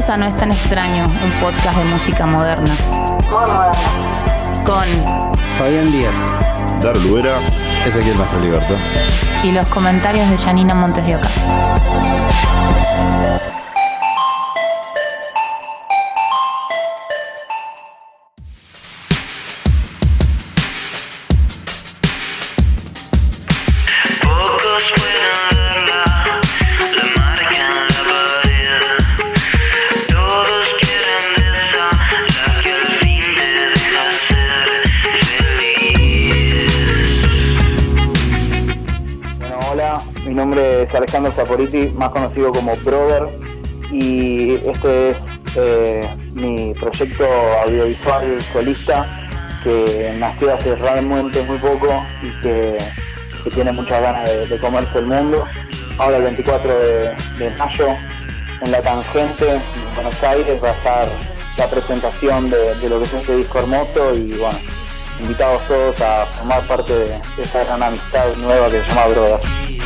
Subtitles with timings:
[0.00, 2.74] Bienvenidos a No es tan extraño, un podcast de música moderna.
[4.64, 4.86] Con
[5.58, 6.16] Fabián Díaz.
[6.80, 7.34] Dar Luera.
[7.86, 8.74] Ezequiel Mastro Liberto.
[9.44, 11.28] y los comentarios de Janina Montes de Oca.
[40.30, 43.26] Mi nombre es Alejandro Saporiti, más conocido como Brother,
[43.90, 45.16] y este es
[45.56, 47.24] eh, mi proyecto
[47.66, 49.28] audiovisual solista
[49.64, 51.88] que nació hace realmente muy poco
[52.22, 52.78] y que,
[53.52, 55.44] tiene muchas ganas de, comerse el mundo.
[55.98, 57.88] Ahora el 24 de, mayo
[58.60, 61.08] en La Tangente, en Buenos Aires, va a estar
[61.58, 64.58] la presentación de, lo que es este disco hermoso y bueno,
[65.18, 69.79] invitados todos a formar parte de, esta gran amistad nueva que se llama Brother.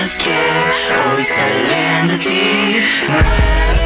[0.00, 3.79] Vibraciones que hoy salen de ti,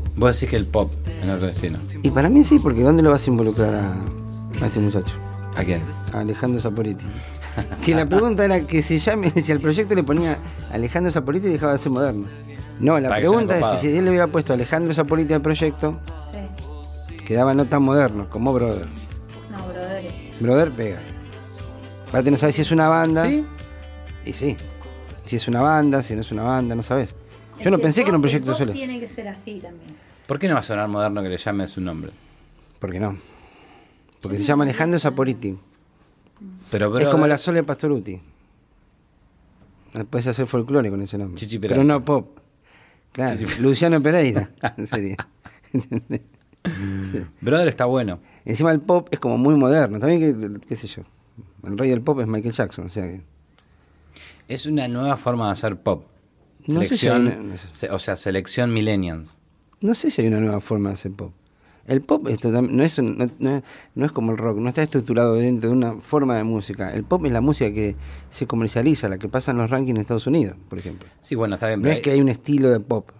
[0.00, 0.06] pop.
[0.16, 0.88] Vos decís que el pop
[1.22, 1.78] en otro destino.
[2.02, 3.92] Y para mí sí, porque ¿dónde lo vas a involucrar a,
[4.62, 5.12] a este muchacho?
[5.56, 5.82] ¿A quién?
[6.12, 7.04] A Alejandro Zaporiti.
[7.84, 10.36] Que la pregunta era que se llame, si al proyecto le ponía
[10.72, 12.26] Alejandro Zaporiti dejaba de ser moderno.
[12.78, 15.98] No, la Para pregunta es si él le hubiera puesto Alejandro Zaporiti al proyecto,
[17.26, 18.86] quedaba no tan moderno como Brother.
[19.50, 20.40] No, brothers.
[20.40, 20.98] Brother pega.
[22.08, 23.26] Aparte no sabes si es una banda.
[23.26, 23.44] ¿Sí?
[24.26, 24.56] Y sí.
[25.24, 27.08] Si es una banda, si no es una banda, no sabes.
[27.62, 28.72] Yo no pensé que era un proyecto solo.
[28.72, 29.94] tiene que ser así también.
[30.26, 32.10] ¿Por qué no va a sonar moderno que le llame su nombre?
[32.78, 33.16] ¿Por qué no?
[34.20, 35.56] Porque se llama Alejandro Zaporiti.
[36.70, 38.20] Pero Es como la Sole Pastoruti.
[40.10, 41.38] Puedes hacer folclore con ese nombre.
[41.38, 42.38] Chichi Pero no pop.
[43.12, 44.50] Claro, Chichi- Luciano Pereira.
[44.90, 45.16] sería.
[47.40, 48.18] Brother está bueno.
[48.44, 49.98] Encima el pop es como muy moderno.
[49.98, 51.02] También, qué sé yo.
[51.64, 52.86] El rey del pop es Michael Jackson.
[52.86, 53.22] O sea que.
[54.48, 56.04] Es una nueva forma de hacer pop.
[56.68, 59.38] No sé si Selección, hay una- se- o sea, selección millennials.
[59.80, 61.32] No sé si hay una nueva forma de hacer pop.
[61.86, 63.62] El pop es total- no, es, no, no es,
[63.94, 66.92] no como el rock, no está estructurado dentro de una forma de música.
[66.92, 67.94] El pop es la música que
[68.30, 71.08] se comercializa, la que pasa en los rankings en Estados Unidos, por ejemplo.
[71.20, 71.82] Sí, bueno, está bien.
[71.82, 73.10] No es que hay un estilo de pop.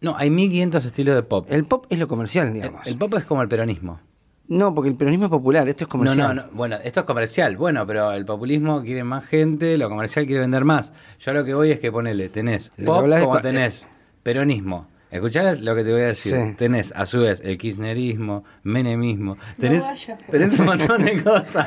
[0.00, 1.46] No, hay 1500 estilos de pop.
[1.48, 2.84] El pop es lo comercial, El, digamos.
[2.86, 4.00] el pop es como el peronismo.
[4.48, 6.36] No, porque el peronismo es popular, esto es No, comercial.
[6.36, 6.48] no, no.
[6.52, 7.56] Bueno, esto es comercial.
[7.58, 10.92] Bueno, pero el populismo quiere más gente, lo comercial quiere vender más.
[11.20, 13.88] Yo lo que voy es que ponele, tenés pop como tenés
[14.22, 14.86] peronismo.
[15.10, 16.34] Escuchá lo que te voy a decir.
[16.34, 16.54] Sí.
[16.58, 19.38] Tenés, a su vez, el kirchnerismo, menemismo.
[19.58, 19.84] Tenés,
[20.30, 21.66] tenés un montón de cosas.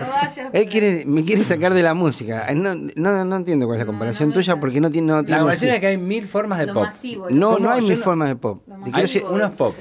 [0.53, 2.45] Él quiere, me quiere sacar de la música.
[2.49, 4.59] Eh, No, no, no entiendo cuál es la comparación no, tuya no.
[4.59, 5.07] porque no tiene.
[5.07, 5.75] No, La tiene cuestión así.
[5.75, 6.83] es que hay mil formas de Lo pop.
[6.83, 7.27] masivo.
[7.31, 8.61] no, no hay mil no- formas de pop.
[8.93, 9.75] Hay uno es pop.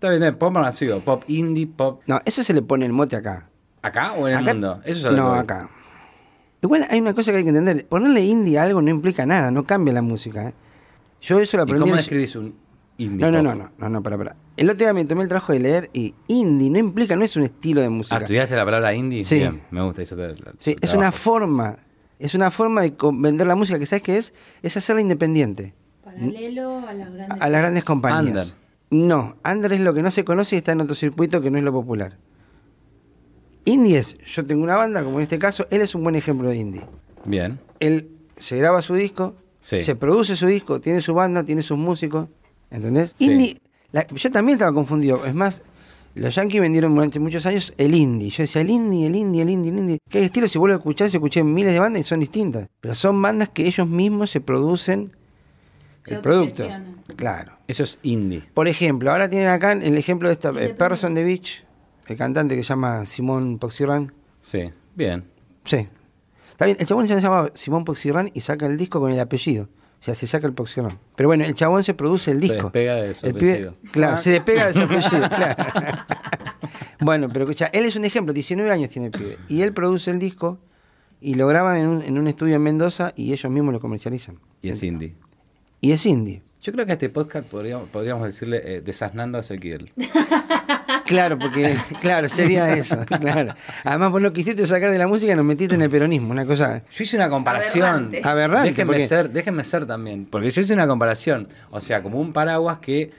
[0.00, 2.02] Está bien, pop masivo, pop indie, pop.
[2.06, 3.50] No, eso se le pone el mote acá.
[3.82, 4.80] ¿Acá o en el mundo?
[4.84, 5.70] Eso No, que acá.
[6.62, 7.86] Igual hay una cosa que hay que entender.
[7.86, 10.48] Ponerle indie a algo no implica nada, no cambia la música.
[10.48, 10.54] ¿eh?
[11.20, 11.80] Yo eso lo ¿Y aprendí.
[11.82, 12.54] cómo en- describís un
[12.96, 13.44] indie No, no, pop.
[13.58, 14.36] no, no, no, no, para, para.
[14.56, 17.34] El otro día me tomé el trabajo de leer y indie no implica, no es
[17.36, 18.16] un estilo de música.
[18.16, 19.24] Ah, ¿estudiaste la palabra indie?
[19.24, 19.36] Sí.
[19.38, 20.02] Bien, me gusta.
[20.02, 21.76] Eso te- Sí, es una forma,
[22.20, 25.74] es una forma de vender la música que sabes qué es, es hacerla independiente
[26.04, 27.40] Paralelo a las grandes.
[27.40, 28.26] a las grandes compañías.
[28.48, 28.67] Under.
[28.90, 31.58] No, under es lo que no se conoce y está en otro circuito que no
[31.58, 32.16] es lo popular.
[33.64, 36.48] Indie es, yo tengo una banda, como en este caso, él es un buen ejemplo
[36.48, 36.82] de indie.
[37.24, 37.58] Bien.
[37.80, 38.08] Él
[38.38, 39.82] se graba su disco, Sí.
[39.82, 42.28] se produce su disco, tiene su banda, tiene sus músicos,
[42.70, 43.14] ¿entendés?
[43.18, 43.26] Sí.
[43.26, 43.60] Indie,
[43.92, 45.60] la- yo también estaba confundido, es más,
[46.14, 48.30] los Yankees vendieron durante muchos años el indie.
[48.30, 49.98] Yo decía, el indie, el indie, el indie, el indie.
[50.08, 50.48] ¿Qué estilo?
[50.48, 52.68] Si vuelvo a escuchar, yo escuché miles de bandas y son distintas.
[52.80, 55.17] Pero son bandas que ellos mismos se producen Se
[56.10, 56.66] el producto.
[57.16, 57.52] Claro.
[57.66, 58.42] Eso es indie.
[58.54, 60.78] Por ejemplo, ahora tienen acá el ejemplo de esta, eh, Independiente.
[60.78, 61.64] Perros on the Beach,
[62.06, 64.12] el cantante que se llama Simón Poxirran.
[64.40, 64.70] Sí.
[64.94, 65.24] Bien.
[65.64, 65.88] Sí.
[66.50, 69.68] Está bien, el chabón se llama Simón Poxirran y saca el disco con el apellido.
[70.00, 70.98] O sea, se saca el Poxirran.
[71.16, 72.64] Pero bueno, el chabón se produce el Se disco.
[72.64, 73.74] despega de su El pibe- apellido.
[73.92, 74.16] claro, Ah.
[74.16, 75.64] se despega de su apellido, claro.
[77.00, 79.38] bueno, pero escucha, él es un ejemplo, 19 años tiene el pibe.
[79.48, 80.58] Y él produce el disco
[81.20, 84.38] y lo graban en un, en un estudio en Mendoza y ellos mismos lo comercializan.
[84.62, 85.14] Y es indie.
[85.80, 86.42] Y es indie.
[86.60, 89.92] Yo creo que a este podcast podríamos, podríamos decirle eh, desasnando a Ezequiel.
[91.04, 93.54] Claro, porque, claro, sería eso, claro.
[93.82, 96.44] Además, vos lo quisiste sacar de la música y nos metiste en el peronismo, una
[96.44, 96.82] cosa...
[96.90, 97.84] Yo hice una comparación.
[97.86, 98.22] Aberrante.
[98.28, 100.26] Aberrante, Déjenme porque- ser, déjenme ser también.
[100.26, 101.48] Porque yo hice una comparación.
[101.70, 103.10] O sea, como un paraguas que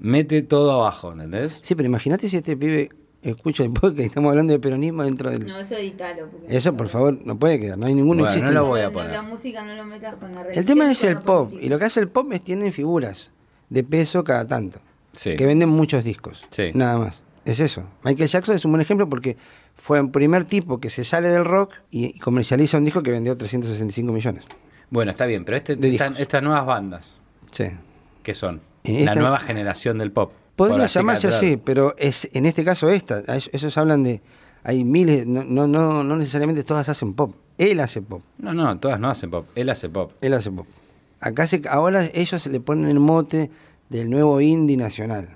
[0.00, 1.60] mete todo abajo, ¿entendés?
[1.62, 2.90] Sí, pero imagínate si este pibe
[3.22, 5.46] escucha el podcast y estamos hablando de peronismo dentro del...
[5.46, 6.28] No, eso editalo.
[6.28, 8.52] porque Eso, por favor, no puede quedar, no hay ninguno Bueno, existe.
[8.54, 9.12] no lo voy a poner.
[9.12, 11.66] La música no lo metas con la El tema es el pop, política.
[11.66, 13.30] y lo que hace el pop es tienen figuras
[13.68, 14.80] de peso cada tanto,
[15.12, 15.36] Sí.
[15.36, 16.70] que venden muchos discos, Sí.
[16.74, 17.22] nada más.
[17.44, 17.84] Es eso.
[18.04, 19.36] Michael Jackson es un buen ejemplo porque
[19.74, 23.36] fue el primer tipo que se sale del rock y, comercializa un disco que vendió
[23.36, 24.44] 365 millones.
[24.90, 26.20] Bueno, está bien, pero este, De esta- discos.
[26.20, 27.16] estas nuevas bandas,
[27.50, 27.64] Sí.
[28.22, 28.60] ¿qué son?
[28.84, 30.32] Eh, La nueva generación del pop.
[30.68, 33.20] Podría llamarse así, pero es en este caso esta.
[33.26, 34.20] Ellos, ellos hablan de.
[34.62, 37.34] Hay miles, no, no, no, no necesariamente todas hacen pop.
[37.56, 38.22] Él hace pop.
[38.38, 39.46] No, no, todas no hacen pop.
[39.54, 40.12] Él hace pop.
[40.20, 40.66] Él hace pop.
[41.20, 43.50] Acá se, ahora ellos le ponen el mote
[43.88, 45.30] del nuevo indie nacional.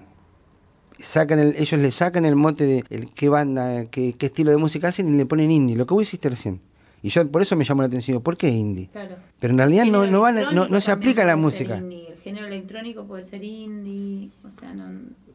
[0.99, 4.59] Sacan el, ellos le sacan el mote de el, qué banda, qué, qué estilo de
[4.59, 6.61] música hacen y le ponen indie, lo que vos hiciste recién.
[7.05, 8.89] Y yo por eso me llamó la atención, ¿por qué indie?
[8.91, 9.17] Claro.
[9.39, 11.77] Pero en realidad no, no, van a- no, no se aplica a la música.
[11.77, 12.09] indie.
[12.09, 14.89] El género electrónico puede ser indie, o sea, no,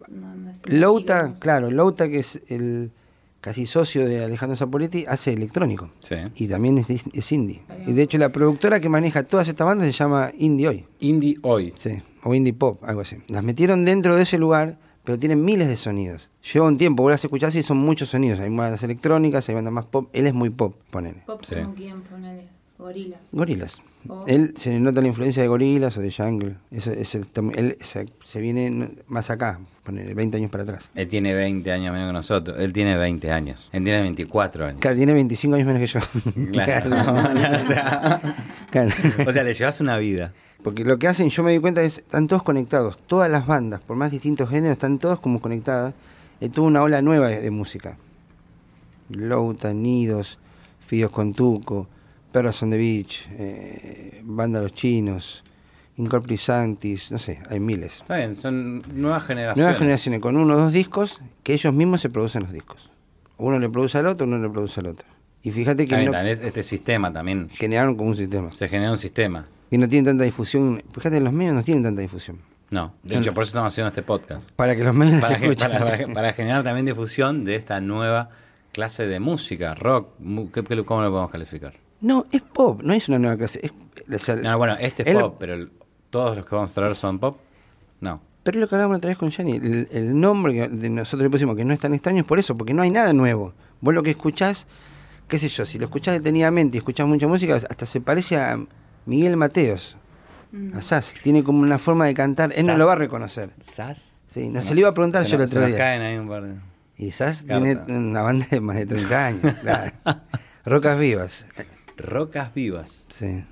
[0.10, 1.40] no, no es Louta, estilo.
[1.40, 2.90] claro, Louta que es el
[3.40, 5.92] casi socio de Alejandro Zapoletti, hace electrónico.
[6.00, 6.16] Sí.
[6.36, 7.62] Y también es, es indie.
[7.86, 10.86] Y de hecho la productora que maneja todas estas bandas se llama Indie Hoy.
[11.00, 11.72] Indie hoy.
[11.78, 13.18] Sí, o indie pop, algo así.
[13.28, 14.78] Las metieron dentro de ese lugar,
[15.10, 16.30] pero tienen miles de sonidos.
[16.54, 18.40] Lleva un tiempo, vos las escuchás y son muchos sonidos.
[18.40, 20.08] Hay bandas electrónicas, hay bandas más pop.
[20.14, 21.24] Él es muy pop, ponele.
[21.26, 21.56] Pop Sí.
[21.56, 22.44] como quien, ponele,
[22.78, 23.20] gorilas.
[23.32, 23.74] Gorilas.
[24.08, 24.24] Oh.
[24.28, 26.58] Él se le nota la influencia de gorilas o de jungle.
[26.70, 30.88] Eso, es el tam- él se, se viene más acá, ponele 20 años para atrás.
[30.94, 32.60] Él tiene 20 años menos que nosotros.
[32.60, 33.68] Él tiene 20 años.
[33.74, 34.80] Él tiene 24 años.
[34.80, 36.52] Claro, tiene 25 años menos que yo.
[36.52, 36.90] Claro.
[37.56, 38.22] o, sea,
[38.70, 38.92] Claro.
[39.28, 40.34] o sea, le llevas una vida.
[40.64, 42.98] Porque lo que hacen, yo me di cuenta, es están todos conectados.
[43.08, 45.94] Todas las bandas, por más distintos géneros, están todos como conectadas.
[46.42, 47.98] Eh, tuvo una ola nueva de, de música.
[49.10, 50.38] Louta, Nidos,
[50.80, 51.88] Fios con Tuco,
[52.32, 55.44] Perros on the Beach, eh, Banda Los Chinos,
[55.98, 57.94] Incorpri Sanctis, no sé, hay miles.
[58.02, 59.58] Está bien, son nuevas generaciones.
[59.58, 62.90] Nuevas generaciones con uno o dos discos que ellos mismos se producen los discos.
[63.38, 65.08] Uno le produce al otro, uno le produce al otro.
[65.42, 67.50] Y fíjate que bien, no- también este sistema también.
[67.50, 68.54] generaron como un sistema.
[68.56, 69.48] Se genera un sistema.
[69.72, 70.82] Y no tienen tanta difusión.
[70.94, 72.40] Fíjate, los medios no tienen tanta difusión.
[72.72, 74.50] No, de hecho, por eso estamos haciendo este podcast.
[74.52, 78.30] Para que los medios Para, se para- para- para generar también difusión de esta nueva
[78.72, 80.10] clase de música, rock.
[80.20, 81.74] mu- ¿qué- qué- ¿Cómo lo podemos calificar?
[82.02, 83.60] No, es pop, no es una nueva clase.
[83.64, 83.72] Es,
[84.14, 85.72] o sea, No, bueno, este es pop, pero el-
[86.12, 87.38] todos los que vamos a traer son pop.
[88.02, 88.22] No.
[88.44, 89.54] Pero es lo que hablábamos otra vez con Yanni.
[89.58, 92.38] El, el nombre que de nosotros le pusimos que no es tan extraño es por
[92.40, 93.54] eso, porque no hay nada nuevo.
[93.82, 94.66] Vos lo que escuchás,
[95.28, 98.60] qué sé yo, si lo escuchás detenidamente y escuchás mucha música, hasta se parece a
[99.10, 99.96] Miguel Mateos,
[100.52, 100.78] Mm.
[100.78, 101.14] a Sass.
[101.22, 102.52] Tiene como una forma de cantar.
[102.56, 102.80] Él no Sass.
[102.80, 103.52] lo va a reconocer.
[103.62, 104.16] ¿Sas?
[104.30, 105.78] Sí, no, se lo iba a preguntar yo el otro se día.
[105.78, 106.56] caen ahí un par de...
[106.98, 107.86] Y Sass Carta.
[107.86, 109.54] tiene una banda de más de 30 años.
[109.62, 109.92] claro.
[110.66, 111.46] Rocas Vivas.
[111.98, 113.06] Rocas vivas.
[113.14, 113.44] Sí.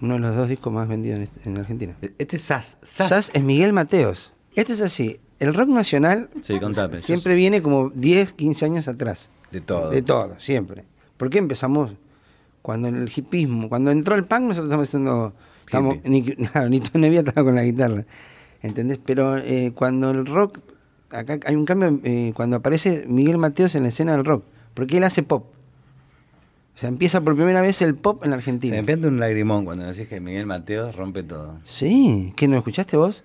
[0.00, 1.94] Uno de los dos discos más vendidos en, Argentina.
[2.18, 2.76] Este es Sas.
[2.82, 3.08] Sas.
[3.08, 4.32] Sass es Miguel Mateos.
[4.54, 5.18] Este es así.
[5.40, 7.00] El rock nacional Sí, contame.
[7.00, 9.28] siempre viene como 10, 15 años atrás.
[9.50, 9.90] De todo.
[9.90, 10.84] De todo, siempre.
[11.16, 11.92] ¿Por qué empezamos?
[12.62, 15.32] Cuando el hipismo, cuando entró el punk, nosotros estamos haciendo.
[15.66, 16.22] Estamos, ni,
[16.52, 18.04] claro, ni Tony Nevia estaba con la guitarra.
[18.62, 18.98] ¿Entendés?
[19.04, 20.58] Pero eh, cuando el rock.
[21.10, 24.44] Acá hay un cambio eh, cuando aparece Miguel Mateos en la escena del rock.
[24.74, 25.46] Porque él hace pop.
[26.74, 28.76] O sea, empieza por primera vez el pop en la Se Argentina.
[28.76, 31.58] me pianta un lagrimón cuando decís que Miguel Mateos rompe todo.
[31.64, 33.24] Sí, ¿qué no escuchaste vos?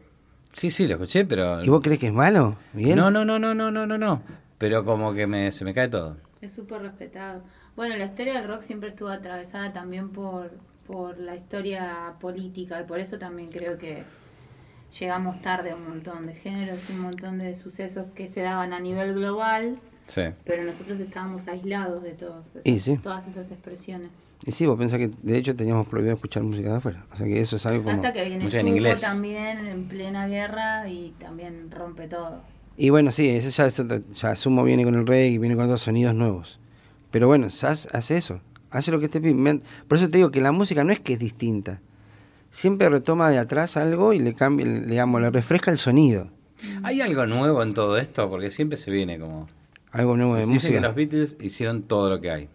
[0.53, 1.63] Sí, sí, lo escuché, pero...
[1.63, 2.55] ¿Y vos crees que es malo?
[2.73, 4.21] No, no, no, no, no, no, no, no.
[4.57, 6.17] Pero como que me, se me cae todo.
[6.41, 7.43] Es súper respetado.
[7.75, 10.51] Bueno, la historia del rock siempre estuvo atravesada también por,
[10.85, 14.03] por la historia política y por eso también creo que
[14.99, 18.73] llegamos tarde a un montón de géneros y un montón de sucesos que se daban
[18.73, 20.21] a nivel global, Sí.
[20.43, 22.97] pero nosotros estábamos aislados de todos esas- Y sí.
[22.97, 24.11] todas esas expresiones.
[24.45, 27.05] Y sí, vos pensás que de hecho teníamos prohibido escuchar música de afuera.
[27.13, 27.95] O sea que eso es algo como...
[27.95, 28.99] Hasta que viene música en inglés.
[29.01, 32.41] también en plena guerra y también rompe todo.
[32.75, 35.81] Y bueno, sí, eso ya, eso ya Sumo viene con el reggae, viene con otros
[35.81, 36.59] sonidos nuevos.
[37.13, 38.41] Pero bueno, Sass hace eso,
[38.71, 39.07] hace lo que.
[39.21, 41.79] Me- Por eso te digo que la música no es que es distinta.
[42.49, 46.29] Siempre retoma de atrás algo y le cambia, le, digamos, le refresca el sonido.
[46.81, 48.29] ¿Hay algo nuevo en todo esto?
[48.31, 49.47] Porque siempre se viene como...
[49.91, 50.73] Algo nuevo de música.
[50.73, 52.49] que los Beatles hicieron todo lo que hay.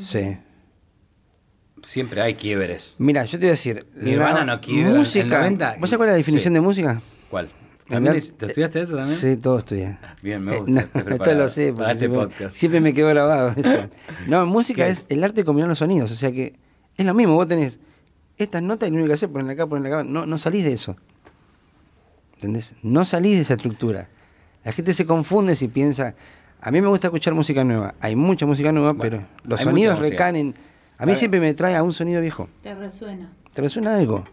[0.00, 0.38] Sí.
[1.82, 2.94] Siempre hay quiebres.
[2.98, 4.92] Mira, yo te voy a decir, Nirvana no quiebra.
[4.92, 6.54] En música, 90 ¿Vos sabés cuál es la definición sí.
[6.54, 7.02] de música?
[7.30, 7.50] ¿Cuál?
[7.88, 9.16] ¿También ¿Te estudiaste eso también?
[9.18, 9.98] Sí, todo estudié.
[10.22, 10.70] Bien, me Eh, gusta.
[10.72, 12.56] no, estoy esto preparado lo sé, porque este siempre, podcast.
[12.56, 13.54] siempre me quedo grabado.
[14.28, 15.06] No, música ¿Qué es es?
[15.10, 16.54] el arte de combinar los sonidos, o sea que
[16.96, 17.78] es lo mismo, vos tenés
[18.38, 20.64] estas notas y lo único que haces es ponerla acá, ponerla acá, no, no salís
[20.64, 20.96] de eso.
[22.36, 22.74] ¿Entendés?
[22.82, 24.08] No salís de esa estructura.
[24.64, 26.14] La gente se confunde si piensa,
[26.60, 29.98] a mí me gusta escuchar música nueva, hay mucha música nueva, Bueno, pero los sonidos
[29.98, 30.54] recaen en...
[30.96, 32.48] A mí A siempre me trae a un sonido viejo.
[32.62, 33.30] Te resuena.
[33.52, 34.24] ¿Te resuena algo?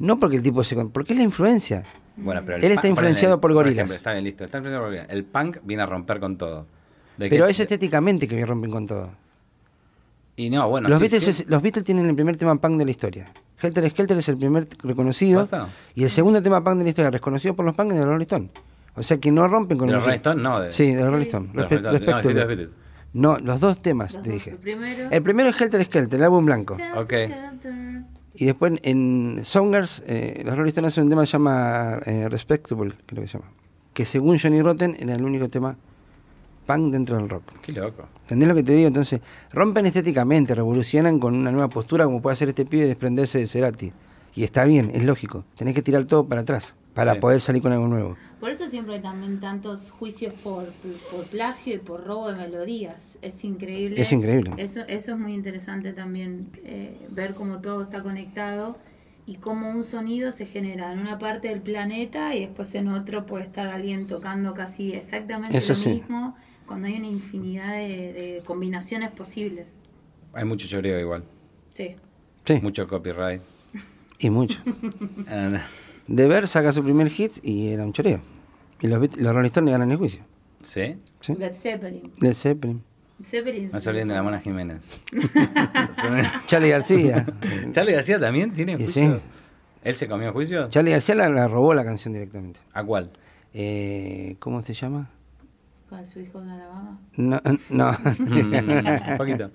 [0.00, 0.76] No porque el tipo se...
[0.86, 1.82] Porque es la influencia.
[2.16, 3.74] Bueno, pero el Él está punk- influenciado por Gorillaz.
[3.76, 4.44] ejemplo, está bien, listo.
[4.44, 5.10] Está influenciado por Gorillaz.
[5.10, 6.66] El punk viene a romper con todo.
[7.16, 9.10] ¿De Pero qué- es estéticamente que rompen con todo.
[10.36, 10.88] Y no, bueno.
[10.88, 11.30] los, sí, Beatles sí.
[11.30, 13.26] es- los Beatles tienen el primer tema punk de la historia.
[13.60, 15.48] Helter Skelter es el primer reconocido.
[15.96, 18.08] Y el segundo tema punk de la historia, reconocido por los punk, es de los
[18.10, 18.50] Rolling Stones.
[18.94, 20.42] O sea que no rompen con ¿De el los Rolling Stones?
[20.44, 21.26] No, de- Sí, de los Rolling.
[21.26, 21.52] Stones.
[21.54, 21.80] Respe-.
[21.82, 22.68] No, respecto- los Beatles.
[23.14, 24.34] No, los dos temas, Los te dos.
[24.34, 24.50] dije.
[24.50, 25.08] El primero.
[25.10, 26.76] El primero es Helter Skelter, el álbum blanco.
[26.94, 27.12] Ok.
[28.40, 32.28] Y después en Songers, eh, los Rolling Stones hacen un tema que se llama eh,
[32.28, 33.50] Respectable, creo que se llama.
[33.92, 35.76] Que según Johnny Rotten era el único tema
[36.64, 37.42] punk dentro del rock.
[37.62, 38.04] Qué loco.
[38.20, 38.86] ¿Entendés lo que te digo?
[38.86, 39.20] Entonces,
[39.52, 43.48] rompen estéticamente, revolucionan con una nueva postura como puede hacer este pibe de desprenderse de
[43.48, 43.92] Cerati.
[44.36, 45.44] Y está bien, es lógico.
[45.56, 47.20] Tenés que tirar todo para atrás para Sí.
[47.20, 48.16] poder salir con algo nuevo.
[48.40, 50.64] Por eso siempre hay también tantos juicios por,
[51.12, 53.18] por plagio y por robo de melodías.
[53.22, 54.00] Es increíble.
[54.02, 54.50] Es increíble.
[54.56, 58.76] Eso, eso es muy interesante también, eh, ver cómo todo está conectado
[59.26, 63.26] y cómo un sonido se genera en una parte del planeta y después en otro
[63.26, 65.88] puede estar alguien tocando casi exactamente Eso lo sí.
[65.90, 66.36] mismo
[66.66, 69.66] cuando hay una infinidad de, de combinaciones posibles.
[70.32, 71.22] Hay mucho choreo igual.
[71.74, 71.94] Sí.
[72.44, 73.40] Sí, Mucho copyright.
[74.18, 74.58] y mucho.
[76.08, 78.20] De Ver saca su primer hit y era un choreo.
[78.80, 80.20] Y los, los Rolling Stones le ganan el juicio.
[80.62, 80.96] ¿Sí?
[81.20, 81.34] ¿sí?
[81.34, 82.12] Led Zeppelin.
[82.20, 82.82] Led Zeppelin.
[83.22, 84.88] Zeppelin No se olviden de la Mona Jiménez.
[86.46, 87.26] Charlie García.
[87.72, 89.14] ¿Charlie García también tiene juicio?
[89.14, 89.20] sí.
[89.84, 90.68] ¿Él se comió juicio?
[90.70, 92.58] Charlie García la, la robó la canción directamente.
[92.72, 93.10] ¿A cuál?
[93.54, 95.10] Eh, ¿Cómo se llama?
[95.88, 96.98] ¿Cuál, su hijo de Alabama?
[97.16, 97.90] No, no.
[98.18, 99.50] Un poquito.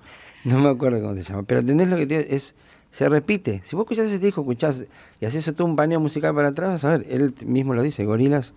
[0.46, 1.44] No me acuerdo cómo se llama.
[1.44, 2.30] Pero ¿entendés lo que te digo?
[2.36, 2.56] Es,
[2.94, 3.62] se repite.
[3.66, 4.86] Si vos escuchás ese disco, escuchás
[5.20, 8.06] y haces todo un paneo musical para atrás, vas a ver, él mismo lo dice,
[8.06, 8.54] gorilas.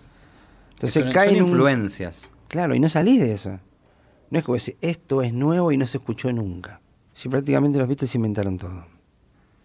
[0.74, 2.30] Entonces son, cae son un- influencias.
[2.46, 3.58] Claro, y no salís de eso.
[4.30, 6.80] No es como decir, esto es nuevo y no se escuchó nunca.
[7.14, 8.86] Si prácticamente los Beatles inventaron todo.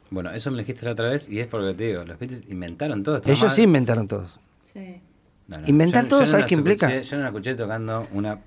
[0.09, 2.49] Bueno, eso me lo dijiste la otra vez y es porque te digo, los Beatles
[2.49, 3.21] inventaron todo.
[3.25, 4.39] Ellos sí inventaron todos.
[4.71, 5.01] Sí.
[5.47, 6.87] No, no, Inventar yo- todo, yo no ¿sabes qué implica?
[6.89, 8.39] escuché- yo no la escuché tocando una...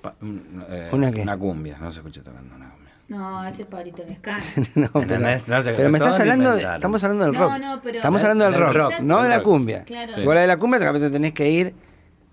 [0.00, 1.20] pa- un- eh, ¿Una qué?
[1.20, 2.79] Una cumbia, no se escuché tocando una cumbia.
[3.10, 4.42] No, ese es Pablito Lescano.
[4.76, 5.18] no, pero.
[5.18, 7.58] No sé, pero me estás hablando, de, estamos hablando del No, rock.
[7.60, 9.84] no, pero- estamos hablando del, Del rock, rock, no de la cumbia.
[9.84, 10.12] Claro.
[10.12, 11.74] Si vos hablas de la cumbia, de repente tenés que ir,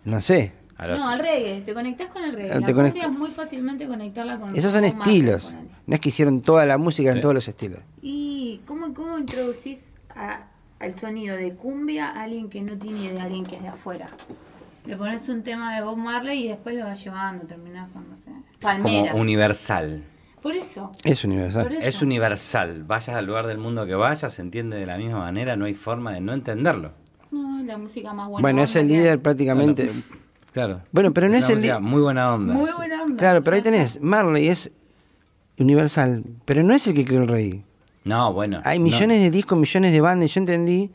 [0.06, 0.54] no sé.
[0.78, 2.60] A los- No, al reggae, te conectás con el reggae.
[2.60, 5.52] La te cumbia conect- es muy fácilmente conectarla con Esos son estilos.
[5.88, 7.80] No es que hicieron toda la música en todos los estilos.
[8.04, 9.84] ¿Y cómo, cómo introducís
[10.16, 10.42] a-
[10.80, 13.70] al sonido de cumbia a alguien que no tiene idea, a alguien que es de
[13.70, 14.06] afuera?
[14.86, 18.16] Le pones un tema de Bob Marley y después lo vas llevando, terminás con, no
[18.16, 19.10] sé, es palmeras.
[19.12, 20.04] como universal.
[20.42, 20.92] Por eso.
[21.04, 21.72] Es universal.
[21.72, 21.82] Eso.
[21.82, 22.84] Es universal.
[22.84, 25.74] Vayas al lugar del mundo que vayas, se entiende de la misma manera, no hay
[25.74, 26.92] forma de no entenderlo.
[27.32, 28.42] No, es la música más buena.
[28.42, 29.92] bueno, es el que líder prácticamente.
[30.54, 30.82] Claro.
[30.92, 32.54] Bueno, pero no es una el Muy buena onda.
[32.54, 33.18] Muy buena onda.
[33.18, 34.72] Claro, pero ahí tenés, Marley es
[35.60, 37.64] universal, pero no es el que creó el rey.
[38.06, 38.62] No, bueno.
[38.64, 38.86] Hay no.
[38.86, 40.92] millones de discos, millones de bandas, yo entendí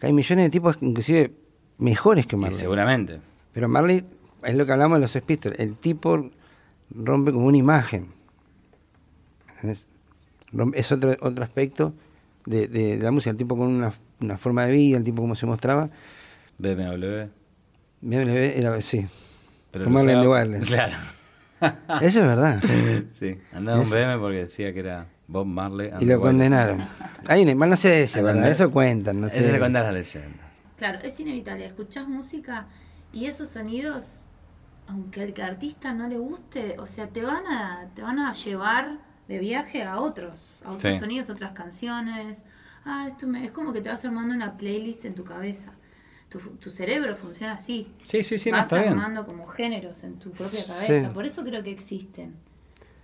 [0.00, 1.32] que hay millones de tipos inclusive
[1.78, 2.58] mejores que Marley.
[2.58, 3.20] seguramente.
[3.52, 4.04] Pero Marley,
[4.42, 6.30] es lo que hablamos de los Sex Pistols, el tipo
[6.90, 8.08] rompe como una imagen.
[10.74, 11.94] Es otro, otro aspecto
[12.46, 15.34] de, de la música, el tipo con una, una forma de vida, el tipo como
[15.34, 15.88] se mostraba.
[16.58, 17.28] BMW.
[18.00, 19.06] BMW era, sí,
[19.70, 20.66] Pero Como the usaba- Wireless.
[20.68, 20.96] Claro.
[22.00, 22.62] eso es verdad.
[23.12, 23.38] sí.
[23.52, 25.90] Andaba un BMW porque decía que era Bob Marley.
[25.90, 26.78] and Y lo condenaron.
[26.78, 29.38] Más no sé si es verdad, eso cuentan, no sé.
[29.38, 30.42] Ese se cuenta la leyenda.
[30.76, 31.64] Claro, es inevitable.
[31.66, 32.66] Escuchás música
[33.12, 34.26] y esos sonidos,
[34.88, 38.32] aunque al que artista no le guste, o sea, te van a, te van a
[38.32, 38.98] llevar
[39.32, 41.00] de viaje a otros, a otros Sí.
[41.00, 42.44] sonidos, otras canciones.
[42.84, 45.72] Ah, esto me- es como que te vas armando una playlist en tu cabeza.
[46.28, 47.88] Tu, tu cerebro funciona así.
[48.02, 48.88] Sí, sí, sí, no, vas bien.
[48.88, 51.08] armando como géneros en tu propia cabeza.
[51.08, 51.14] Sí.
[51.14, 52.34] Por eso creo que existen.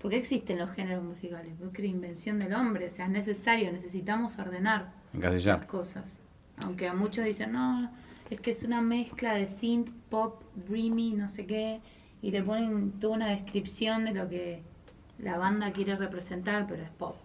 [0.00, 1.52] Porque existen los géneros musicales.
[1.58, 2.86] Porque es invención del hombre.
[2.86, 6.20] O sea, es necesario, necesitamos ordenar las cosas.
[6.58, 7.90] Aunque a muchos dicen, no,
[8.30, 11.80] es que es una mezcla de synth, pop, dreamy, no sé qué.
[12.22, 14.62] Y le ponen toda una descripción de lo que
[15.18, 17.16] la banda quiere representar, pero es pop.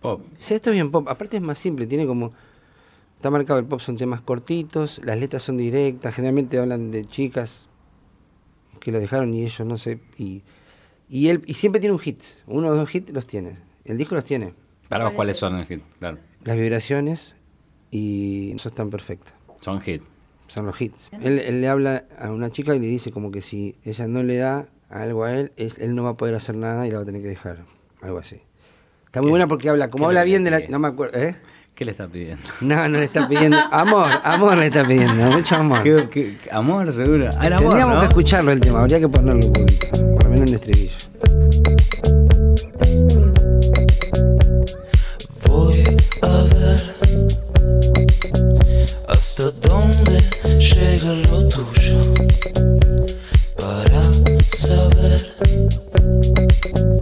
[0.00, 0.22] Pop.
[0.38, 1.08] Sí, esto es bien pop.
[1.08, 2.32] Aparte es más simple, tiene como...
[3.16, 7.66] Está marcado el pop, son temas cortitos, las letras son directas, generalmente hablan de chicas
[8.80, 10.00] que lo dejaron y ellos no sé.
[10.16, 10.42] Y,
[11.10, 13.58] y él y siempre tiene un hit, uno o dos hits los tiene.
[13.84, 14.54] El disco los tiene.
[14.88, 15.40] Para vos, ¿Cuál ¿cuáles es?
[15.40, 15.82] son el hit?
[15.98, 16.16] Claro.
[16.44, 17.34] Las vibraciones
[17.90, 19.34] y eso están perfectas.
[19.60, 20.02] Son hit.
[20.48, 21.10] Son los hits.
[21.20, 24.22] Él, él le habla a una chica y le dice como que si ella no
[24.22, 26.96] le da algo a él, es- él no va a poder hacer nada y la
[26.98, 27.58] va a tener que dejar.
[28.02, 28.40] Algo así.
[29.06, 29.30] Está muy ¿Qué?
[29.30, 30.60] buena porque habla, como ¿Qué habla bien de la...
[30.68, 31.36] No me acuerdo, ¿eh?
[31.74, 32.42] ¿Qué le está pidiendo?
[32.60, 33.56] No, no le está pidiendo.
[33.70, 35.82] Amor, amor le está pidiendo, mucho amor.
[35.82, 37.30] ¿Qué, qué- amor, seguro.
[37.38, 38.00] Ah, el amor, Tendríamos ¿no?
[38.00, 40.96] que escucharlo el tema, habría que ponerlo un poquito, por lo menos en el estribillo.
[45.46, 46.96] Voy a ver
[49.08, 50.20] hasta dónde
[50.58, 52.00] llega lo tuyo
[55.92, 56.99] Thank you.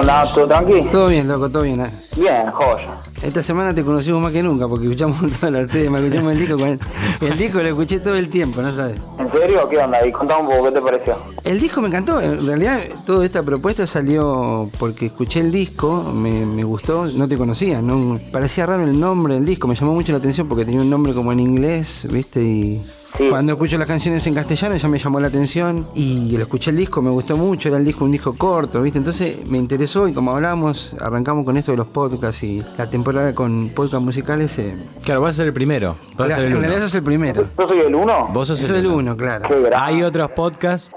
[0.00, 0.26] Onda?
[0.32, 0.80] ¿Todo tranqui?
[0.90, 1.80] Todo bien, loco, todo bien.
[1.80, 1.90] ¿eh?
[2.16, 2.90] Bien, joya.
[3.22, 6.58] Esta semana te conocimos más que nunca porque escuchamos todos los temas, escuchamos el disco.
[6.58, 6.80] con.
[7.28, 8.98] El disco lo escuché todo el tiempo, ¿no sabes?
[9.18, 9.68] ¿En serio?
[9.68, 10.06] ¿Qué onda?
[10.06, 11.16] Y contame un poco, ¿qué te pareció?
[11.44, 16.46] El disco me encantó, en realidad toda esta propuesta salió porque escuché el disco, me,
[16.46, 20.12] me gustó, no te conocía, no parecía raro el nombre del disco, me llamó mucho
[20.12, 22.42] la atención porque tenía un nombre como en inglés, ¿viste?
[22.42, 23.28] Y Sí.
[23.28, 26.76] cuando escucho las canciones en castellano ya me llamó la atención y lo escuché el
[26.76, 28.98] disco, me gustó mucho, era el disco un disco corto, ¿viste?
[28.98, 33.34] Entonces me interesó y como hablamos, arrancamos con esto de los podcasts y la temporada
[33.34, 34.58] con podcasts musicales.
[34.58, 35.96] eh, Claro, vas a ser el primero.
[36.16, 37.44] Vas a claro, ser el en realidad sos el primero.
[37.58, 38.28] ¿Yo soy el uno?
[38.32, 39.48] Vos sos es el uno, claro.
[39.76, 40.90] Hay otros podcasts,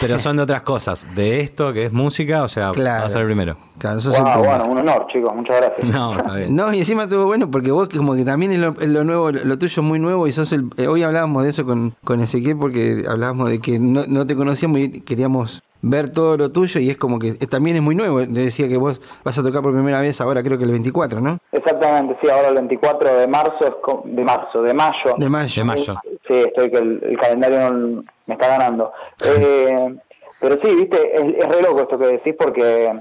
[0.00, 1.06] pero son de otras cosas.
[1.14, 3.02] De esto, que es música, o sea, Claro.
[3.04, 3.56] vas a ser el primero.
[3.78, 5.34] Claro, el Wow, bueno, un honor, chicos.
[5.34, 5.92] Muchas gracias.
[5.92, 6.54] No, está bien.
[6.54, 9.04] No, y encima estuvo bueno porque vos que como que también es lo, es lo
[9.04, 10.70] nuevo, lo tuyo es muy nuevo y sos el...
[10.76, 14.36] eh, hoy hablábamos de eso con, con Ezequiel porque hablábamos de que no, no te
[14.36, 17.94] conocíamos y queríamos ver todo lo tuyo y es como que eh, también es muy
[17.94, 18.20] nuevo.
[18.20, 21.20] Le decía que vos vas a tocar por primera vez ahora creo que el 24,
[21.20, 21.38] ¿no?
[21.52, 23.72] Exactamente, sí, ahora el 24 de marzo, es
[24.16, 25.14] de marzo, de mayo.
[25.18, 25.60] De mayo.
[25.62, 25.94] De mayo.
[26.28, 28.92] Sí, estoy que el, el calendario no- me está ganando.
[29.24, 29.96] Eh,
[30.40, 32.92] pero sí, viste, es, es re loco esto que decís porque,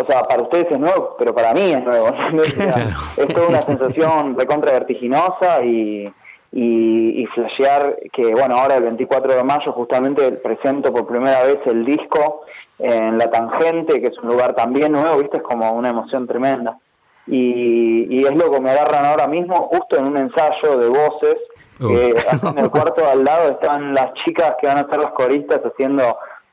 [0.00, 2.08] o sea, para ustedes es nuevo, pero para mí es nuevo.
[3.16, 6.12] Es toda una sensación recontra vertiginosa y,
[6.52, 11.58] y, y flashear que, bueno, ahora el 24 de mayo justamente presento por primera vez
[11.66, 12.42] el disco
[12.78, 16.78] en La Tangente, que es un lugar también nuevo, viste, es como una emoción tremenda.
[17.26, 21.36] Y, y es loco, me agarran ahora mismo justo en un ensayo de voces
[21.80, 21.88] Uh.
[21.88, 25.12] que acá en el cuarto al lado están las chicas que van a ser las
[25.12, 26.02] coristas haciendo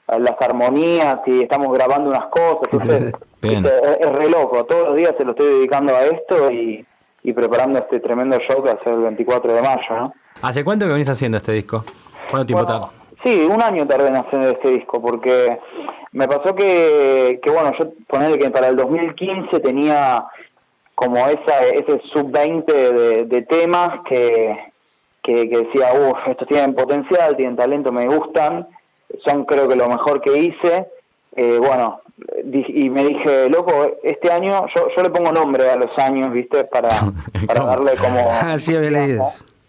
[0.08, 2.67] eh, las armonías y estamos grabando unas cosas.
[2.71, 3.13] Entonces,
[3.49, 3.65] Bien.
[3.65, 6.86] Es, es re loco, todos los días se lo estoy dedicando a esto y,
[7.23, 10.13] y preparando este tremendo show que va a ser el 24 de mayo, ¿no?
[10.41, 11.84] ¿Hace cuánto que venís haciendo este disco?
[12.29, 12.91] ¿Cuánto tiempo Bueno?
[13.23, 15.58] Sí, un año tardé en hacer este disco porque
[16.12, 20.25] me pasó que, que bueno, yo ponerle que para el 2015 tenía
[20.93, 24.55] como esa ese sub-20 de, de temas que,
[25.23, 28.67] que, que decía, uff, estos tienen potencial, tienen talento, me gustan,
[29.25, 30.88] son creo que lo mejor que hice.
[31.36, 32.02] Eh, bueno,
[32.43, 36.63] y me dije, loco, este año, yo, yo le pongo nombre a los años, ¿viste?
[36.65, 36.89] Para,
[37.48, 38.19] para darle como...
[38.41, 39.26] Ah, sí, había leído.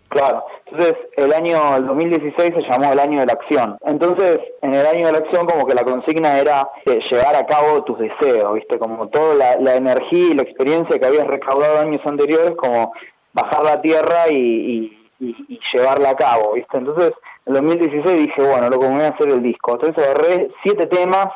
[0.09, 3.77] Claro, entonces el año el 2016 se llamó el año de la acción.
[3.85, 7.45] Entonces, en el año de la acción como que la consigna era eh, llevar a
[7.45, 8.79] cabo tus deseos, ¿viste?
[8.79, 12.93] Como toda la, la energía y la experiencia que habías recaudado años anteriores, como
[13.33, 16.79] bajar la tierra y, y- y- y llevarla a cabo, ¿viste?
[16.79, 17.13] Entonces,
[17.47, 19.73] en el 2016 dije, bueno, lo que voy a hacer el disco.
[19.73, 21.27] Entonces agarré siete temas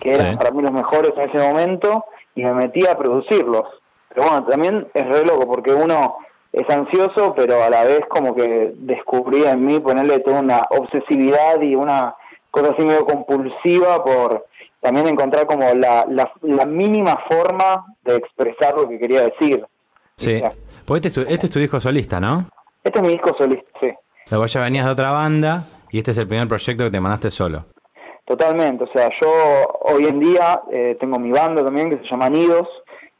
[0.00, 0.36] que eran Sí.
[0.36, 2.04] para mí los mejores en ese momento
[2.34, 3.64] y me metí a producirlos.
[4.08, 6.16] Pero bueno, también es re loco porque uno
[6.52, 11.60] es ansioso, pero a la vez como que descubrí en mí ponerle toda una obsesividad
[11.60, 12.14] y una
[12.50, 14.46] cosa así medio compulsiva por
[14.80, 19.66] también encontrar como la, la, la mínima forma de expresar lo que quería decir.
[20.16, 20.42] Sí.
[20.86, 22.48] Porque este es, tu, este es tu disco solista, ¿no?
[22.84, 23.90] Este es mi disco solista, sí.
[23.90, 26.90] O sea, vos ya venías de otra banda y este es el primer proyecto que
[26.90, 27.66] te mandaste solo.
[28.26, 29.30] Totalmente, o sea, yo
[29.82, 32.68] hoy en día eh, tengo mi banda también que se llama Nidos,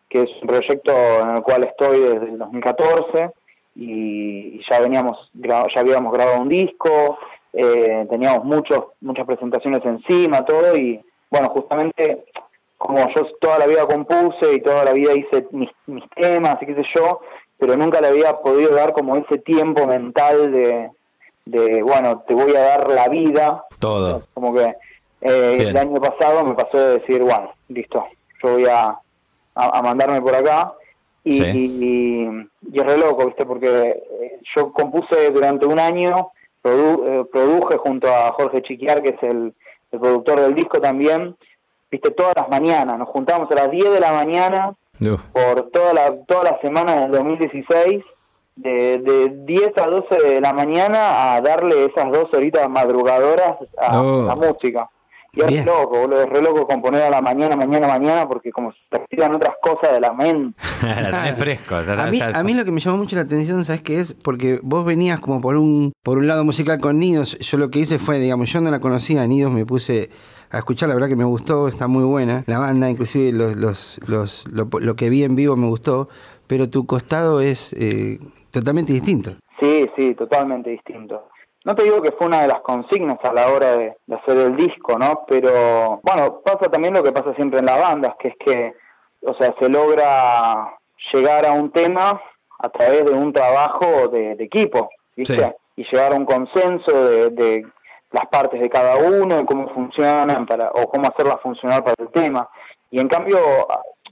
[0.09, 0.93] que es un proyecto
[1.23, 3.31] en el cual estoy desde el 2014
[3.77, 7.19] y, y ya veníamos, ya habíamos grabado un disco,
[7.53, 12.25] eh, teníamos muchos, muchas presentaciones encima, todo y bueno, justamente
[12.77, 16.67] como yo toda la vida compuse y toda la vida hice mis, mis temas y
[16.67, 17.21] qué sé yo,
[17.59, 20.91] pero nunca le había podido dar como ese tiempo mental de,
[21.45, 24.25] de bueno, te voy a dar la vida Todo.
[24.35, 24.75] como que
[25.21, 28.05] eh, el año pasado me pasó de decir, bueno, listo,
[28.43, 28.89] yo voy a,
[29.55, 30.73] a, a mandarme por acá.
[31.25, 31.45] Y, Sí.
[31.83, 33.45] y, y es re loco, ¿viste?
[33.45, 36.31] Porque eh, yo compuse durante un año,
[36.63, 39.53] produ- eh, produje junto a Jorge Chiquiar, que es el,
[39.91, 41.37] el productor del disco también,
[41.91, 42.13] ¿viste?
[42.13, 45.21] Todas las mañanas, nos juntamos a las 10 de la mañana Uf.
[45.33, 48.05] por toda la, toda la semana del 2016,
[48.55, 54.01] de, de 10 a 12 de la mañana a darle esas dos horitas madrugadoras a
[54.01, 54.23] Oh.
[54.23, 54.89] la música.
[55.37, 55.67] Y es Bien.
[55.67, 58.97] loco, boludo, es re loco componer a la mañana, mañana, mañana, porque como se te
[58.97, 60.59] activan otras cosas de la mente.
[60.83, 61.75] La fresco.
[61.77, 64.15] A mí, a mí lo que me llamó mucho la atención, ¿sabes qué es?
[64.15, 67.39] Porque vos venías como por un por un lado musical con Nidos.
[67.39, 70.09] Yo lo que hice fue, digamos, yo no la conocía, Nidos me puse
[70.51, 72.43] a escuchar, la verdad que me gustó, está muy buena.
[72.47, 76.09] La banda, inclusive los, los, los, lo, lo que vi en vivo me gustó,
[76.47, 78.21] pero tu costado es eh,
[78.53, 79.33] totalmente distinto.
[79.61, 81.29] Sí, sí, totalmente distinto.
[81.67, 84.37] No te digo que fue una de las consignas a la hora de, de hacer
[84.39, 85.25] el disco, ¿no?
[85.27, 88.73] Pero, bueno, pasa también lo que pasa siempre en las bandas, que es que,
[89.23, 90.79] o sea, se logra
[91.13, 92.23] llegar a un tema
[92.61, 95.35] a través de un trabajo de, de equipo, ¿viste?
[95.35, 95.83] Sí.
[95.83, 97.67] Y llegar a un consenso de, de
[98.13, 102.11] las partes de cada uno, y cómo funcionan para, o cómo hacerlas funcionar para el
[102.11, 102.49] tema.
[102.93, 103.39] Y en cambio,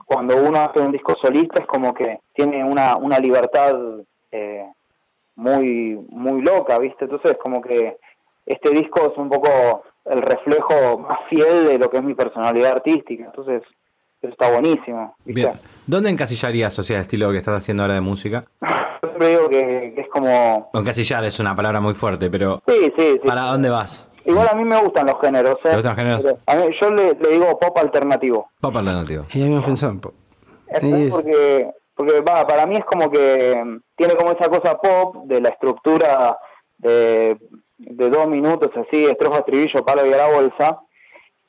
[0.05, 3.77] cuando uno hace un disco solista es como que tiene una, una libertad
[4.33, 4.67] eh,
[5.37, 7.05] muy muy loca, ¿viste?
[7.05, 7.97] Entonces como que
[8.47, 12.73] este disco es un poco el reflejo más fiel de lo que es mi personalidad
[12.73, 13.63] artística, entonces
[14.21, 15.43] eso está buenísimo, ¿viste?
[15.43, 15.53] Bien.
[15.87, 18.45] ¿Dónde encasillarías, o sea, el estilo que estás haciendo ahora de música?
[19.03, 20.71] Yo siempre digo que, que es como...
[20.73, 23.21] Encasillar es una palabra muy fuerte, pero Sí, sí, sí.
[23.27, 24.09] ¿para dónde vas?
[24.27, 25.69] Igual a mí me gustan los géneros, ¿eh?
[25.71, 26.37] ¿Te gustan los géneros?
[26.47, 28.49] A mí- yo le, le digo pop alternativo.
[28.61, 29.25] Pop alternativo.
[29.35, 30.15] Y habíamos pensado en pop.
[30.69, 35.25] Es- porque, porque va, para mí es como que mm, tiene como esa cosa pop
[35.25, 36.39] de la estructura
[36.79, 37.37] de,
[37.79, 40.81] de dos minutos así, estrofa, estribillo, palo y a la bolsa,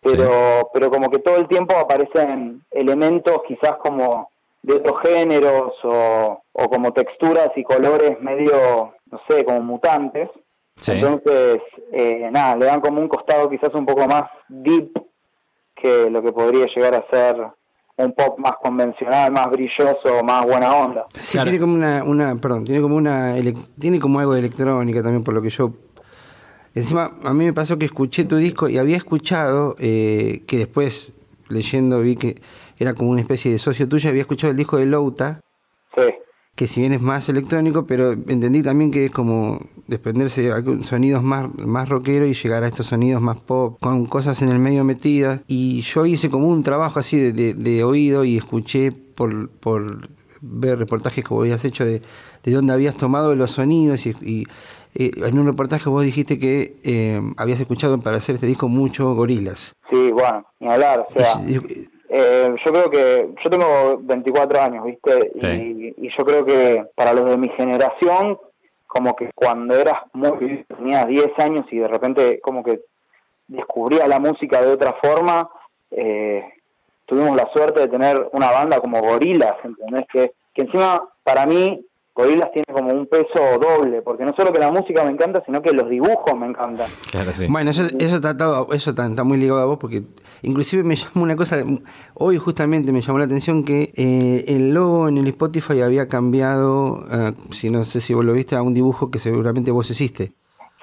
[0.02, 4.30] pero, pero como que todo el tiempo aparecen elementos quizás como
[4.62, 10.30] de otros géneros o, o como texturas y colores medio, no sé, como mutantes.
[10.76, 10.92] Sí.
[10.92, 14.92] Entonces, eh, nada, le dan como un costado quizás un poco más deep
[15.76, 17.48] que lo que podría llegar a ser
[17.98, 21.06] un pop más convencional, más brilloso, más buena onda.
[21.20, 21.46] Sí, Claro.
[21.46, 23.36] tiene como una, una, perdón, tiene como una,
[23.80, 25.72] tiene como algo de electrónica también por lo que yo.
[26.74, 31.14] Encima, a mí me pasó que escuché tu disco y había escuchado eh, que después
[31.48, 32.42] leyendo vi que
[32.78, 35.40] era como una especie de socio tuyo, había escuchado el disco de Louta,
[35.96, 36.04] Sí,
[36.56, 41.22] que si bien es más electrónico, pero entendí también que es como desprenderse de sonidos
[41.22, 44.84] más, más rockeros y llegar a estos sonidos más pop, con cosas en el medio
[44.86, 45.42] metidas.
[45.48, 50.08] Y yo hice como un trabajo así de, de- de oído y escuché por, por
[50.42, 52.02] ver reportajes que vos habías hecho de,
[52.44, 54.44] de dónde habías tomado los sonidos y, y,
[54.96, 59.14] eh, en un reportaje vos dijiste que eh, habías escuchado para hacer este disco mucho
[59.14, 59.74] gorilas.
[59.90, 61.06] sí, bueno, ni hablar.
[61.10, 61.36] O sea,
[62.10, 65.32] Eh, yo creo que yo tengo 24 años, ¿viste?
[65.40, 65.94] Sí.
[65.98, 68.38] Y, y yo creo que para los de mi generación,
[68.88, 72.82] como que cuando eras muy, tenías 10 años y de repente como que
[73.48, 75.50] descubrías la música de otra forma,
[75.92, 76.44] eh,
[77.06, 80.06] tuvimos la suerte de tener una banda como Gorilas, ¿entendés?
[80.12, 81.86] Que, que encima, para mí,
[82.16, 85.62] Gorilas tiene como un peso doble, porque no solo que la música me encanta, sino
[85.62, 86.88] que los dibujos me encantan.
[87.12, 87.46] Claro, sí.
[87.50, 90.04] Bueno, eso, eso, está, atado- eso está, está muy ligado a vos porque
[90.42, 91.62] inclusive me llamó una cosa,
[92.14, 97.04] hoy justamente me llamó la atención que eh, el logo en el Spotify había cambiado,
[97.12, 100.32] eh, si no sé si vos lo viste, a un dibujo que seguramente vos hiciste.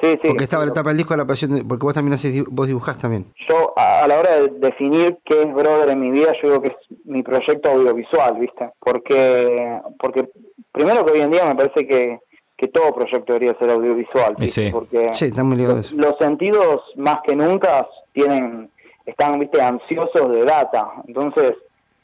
[0.03, 0.29] Sí, sí.
[0.29, 2.67] Porque estaba la tapa del disco de la pasión, de- porque vos también haces, vos
[2.67, 3.25] dibujás también.
[3.49, 6.63] Yo, a, a la hora de definir qué es Brother en mi vida, yo digo
[6.63, 8.71] que es mi proyecto audiovisual, ¿viste?
[8.81, 10.29] Porque, porque
[10.73, 12.19] primero que hoy en día me parece que,
[12.57, 14.71] que todo proyecto debería ser audiovisual, sí.
[14.73, 15.95] Porque Sí, está muy eso.
[15.97, 18.71] los sentidos más que nunca tienen
[19.07, 21.55] están viste ansiosos de data entonces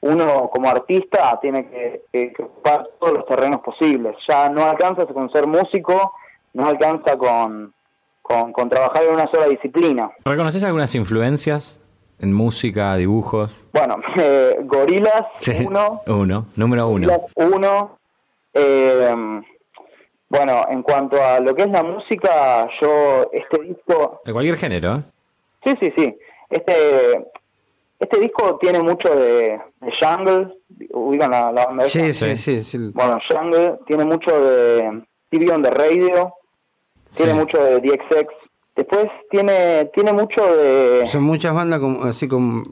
[0.00, 5.06] uno como artista tiene que, que- que ocupar todos los terrenos posibles ya no alcanza
[5.06, 6.12] con ser músico
[6.54, 7.72] no alcanza con,
[8.28, 11.80] con, con trabajar en una sola disciplina ¿Reconoces algunas influencias
[12.20, 13.54] en música, dibujos?
[13.72, 15.64] bueno eh, gorilas Sí.
[15.66, 16.46] uno Uno.
[16.56, 17.08] Número uno.
[17.08, 17.98] Gorilas uno
[18.54, 19.14] eh,
[20.28, 24.96] bueno en cuanto a lo que es la música yo este disco De cualquier género,
[24.96, 25.02] ¿eh?
[25.64, 26.18] Sí, sí, sí.
[26.50, 27.26] Este,
[27.98, 30.54] este disco tiene mucho de, de Jungle,
[30.92, 31.84] ubican la, la banda?
[31.86, 32.62] Sí, sí, Sí.
[32.62, 32.64] sí.
[32.64, 32.78] sí.
[32.94, 36.32] Bueno, Jungle tiene mucho de TV on the Radio,
[37.16, 37.38] tiene Sí.
[37.38, 38.32] mucho de DXX.
[38.76, 41.06] Después tiene tiene mucho de...
[41.08, 42.62] Son muchas bandas como, así con,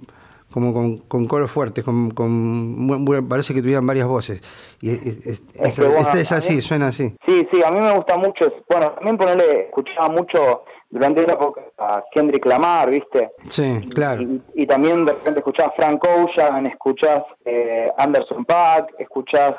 [0.52, 4.40] como con, con coros fuertes, con, con, parece que tuvieran varias voces.
[4.80, 7.12] Y es, es- es- Es que, bueno, este es así, mí- suena así.
[7.26, 8.52] Sí, sí, a mí me gusta mucho.
[8.70, 13.32] Bueno, también ponerle, escuchaba mucho durante una época a Kendrick Lamar, ¿viste?
[13.48, 14.22] Sí, claro.
[14.22, 19.54] Y, y también de repente escuchás Frank Ocean, escuchás eh, Anderson Paak, escuchás,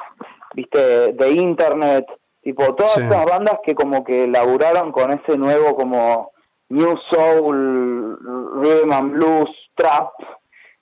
[0.55, 2.05] viste, The Internet,
[2.47, 3.01] tipo todas Sí.
[3.01, 6.31] esas bandas que como que laburaron con ese nuevo como
[6.69, 8.17] New Soul,
[8.61, 10.11] Rhythm and Blues, Trap,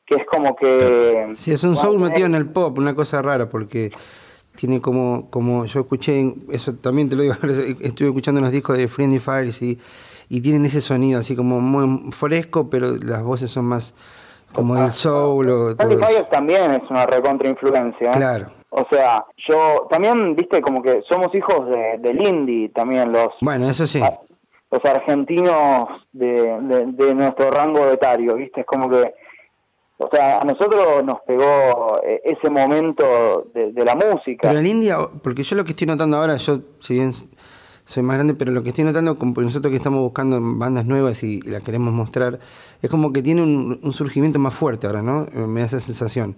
[0.06, 1.34] que es como que...
[1.38, 3.92] Sí, es un soul metido en el pop, una cosa rara, porque
[4.56, 7.34] tiene como, como yo escuché, eso también te lo digo,
[7.82, 9.80] estuve escuchando los discos de Friendly Fires y,
[10.30, 13.96] y tienen ese sonido así como muy fresco, pero las voces son más
[14.54, 16.06] como soul o todo Sandy eso.
[16.06, 18.10] Fires también es una recontra influencia.
[18.12, 18.14] ¿eh?
[18.16, 18.48] Claro.
[18.78, 23.70] O sea, yo también, viste, como que somos hijos de, del indie también, los, Bueno,
[23.70, 24.02] eso sí.
[24.02, 24.20] a-
[24.72, 28.62] los argentinos de, de, de nuestro rango etario, ¿viste?
[28.62, 29.14] Es como que,
[29.98, 34.50] o sea, a nosotros nos pegó eh, ese momento de, de la música.
[34.50, 37.14] Pero en India, porque yo lo que estoy notando ahora, yo si bien
[37.86, 41.24] soy más grande, pero lo que estoy notando, como nosotros que estamos buscando bandas nuevas
[41.24, 42.40] y, y las queremos mostrar,
[42.82, 45.28] es como que tiene un, un surgimiento más fuerte ahora, ¿no?
[45.34, 46.36] Eh, Me da esa sensación.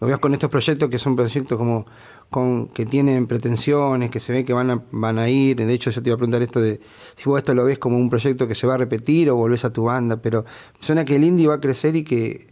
[0.00, 1.86] Lo veo con estos proyectos que son proyectos como
[2.30, 5.56] con que tienen pretensiones, que se ve que van a, van a ir.
[5.56, 6.80] De hecho, yo te iba a preguntar esto de
[7.16, 9.64] si vos esto lo ves como un proyecto que se va a repetir o volvés
[9.64, 10.44] a tu banda, pero
[10.80, 12.46] suena que el indie va a crecer y que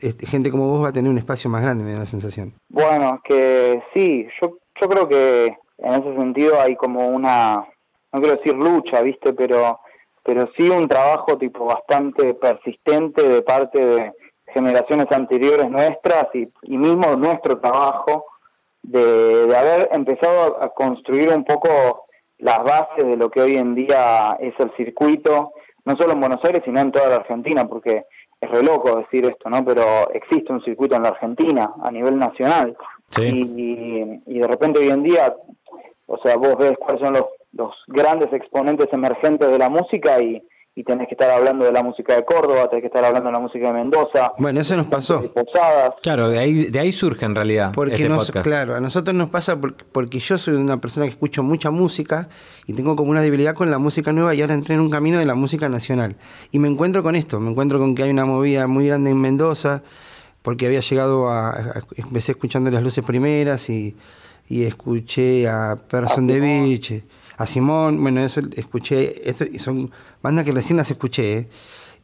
[0.00, 2.52] este, gente como vos va a tener un espacio más grande, me da la sensación.
[2.68, 7.64] Bueno, que sí, yo, yo creo que en ese sentido hay como una,
[8.12, 9.32] no quiero decir lucha, ¿viste?
[9.32, 9.80] Pero,
[10.22, 14.12] pero sí un trabajo tipo bastante persistente de parte de
[14.54, 18.24] generaciones anteriores nuestras y, y mismo nuestro trabajo
[18.82, 22.06] de, de haber empezado a, a construir un poco
[22.38, 25.52] las bases de lo que hoy en día es el circuito,
[25.84, 28.04] no solo en Buenos Aires, sino en toda la Argentina, porque
[28.40, 29.64] es re loco decir esto, ¿no?
[29.64, 32.76] Pero existe un circuito en la Argentina a nivel nacional.
[33.08, 33.22] Sí.
[33.22, 35.34] Y, y de repente hoy en día,
[36.06, 40.42] o sea, vos ves cuáles son los, los grandes exponentes emergentes de la música y,
[40.76, 43.32] y tenés que estar hablando de la música de Córdoba, tenés que estar hablando de
[43.32, 45.20] la música de Mendoza, Bueno, eso nos pasó.
[45.20, 45.92] de Posadas.
[46.02, 48.44] Claro, de ahí, de ahí surge en realidad Porque este nos- podcast.
[48.44, 52.28] claro, a nosotros nos pasa porque, porque yo soy una persona que escucho mucha música
[52.66, 55.18] y tengo como una debilidad con la música nueva y ahora entré en un camino
[55.20, 56.16] de la música nacional.
[56.50, 59.20] Y me encuentro con esto, me encuentro con que hay una movida muy grande en
[59.20, 59.82] Mendoza,
[60.42, 63.94] porque había llegado a, a- empecé escuchando las luces primeras y,
[64.48, 66.64] y escuché a Person de Simón.
[66.64, 67.04] Beach,
[67.36, 69.90] a Simón, bueno, eso escuché, esto, y son
[70.22, 71.48] bandas que recién las escuché,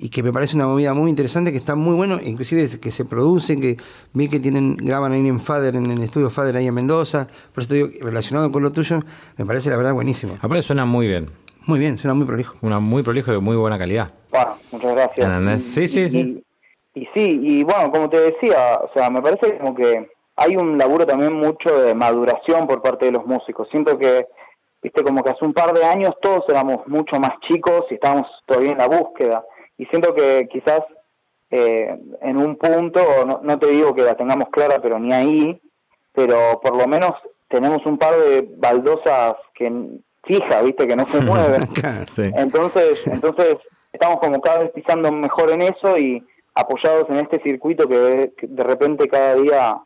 [0.02, 3.04] y que me parece una movida muy interesante, que está muy bueno, inclusive que se
[3.04, 3.76] producen, que
[4.14, 7.62] vi que tienen, graban ahí en Fader, en el estudio Fader ahí en Mendoza, por
[7.62, 9.00] eso te digo, relacionado con lo tuyo,
[9.36, 10.32] me parece la verdad buenísimo.
[10.40, 11.28] Aparte suena muy bien.
[11.66, 12.56] Muy bien, suena muy prolijo.
[12.62, 14.10] Una muy prolijo y de muy buena calidad.
[14.30, 15.64] Bueno, muchas gracias.
[15.64, 16.42] Sí, sí, Y- sí.
[16.94, 20.56] Y, y sí, y bueno, como te decía, o sea, me parece como que hay
[20.56, 23.68] un laburo también mucho de maduración por parte de los músicos.
[23.70, 24.26] Siento que,
[24.82, 28.26] viste, como que hace un par de años todos éramos mucho más chicos y estábamos
[28.46, 29.44] todavía en la búsqueda.
[29.78, 30.82] Y siento que quizás
[31.50, 35.60] eh, en un punto, no, no te digo que la tengamos clara, pero ni ahí,
[36.12, 37.12] pero por lo menos
[37.48, 39.70] tenemos un par de baldosas que
[40.24, 41.68] fija, viste, que no se mueven.
[42.08, 42.30] Sí.
[42.34, 43.56] Entonces, entonces
[43.92, 48.62] estamos como cada vez pisando mejor en eso y apoyados en este circuito que de
[48.64, 49.78] repente cada día